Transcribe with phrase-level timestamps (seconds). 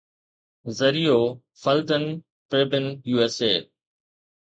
[0.77, 2.03] ذريعو Falton
[2.49, 3.51] Prebin USA